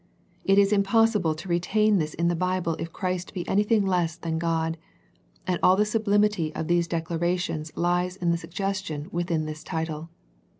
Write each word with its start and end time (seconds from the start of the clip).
It 0.43 0.57
is 0.57 0.73
impossible 0.73 1.35
to 1.35 1.47
retain 1.47 1.99
this 1.99 2.15
in 2.15 2.27
the 2.27 2.35
Bible 2.35 2.75
if 2.79 2.91
Christ 2.91 3.35
be 3.35 3.47
anything 3.47 3.85
less 3.85 4.15
than 4.15 4.39
God, 4.39 4.79
and 5.45 5.59
all 5.61 5.75
the 5.75 5.83
sublim 5.83 6.25
ity 6.25 6.51
of 6.55 6.67
these 6.67 6.87
declarations 6.87 7.71
lies 7.77 8.15
in 8.15 8.31
the 8.31 8.37
suggestion 8.39 9.09
within 9.11 9.45
this 9.45 9.63
title. 9.63 10.09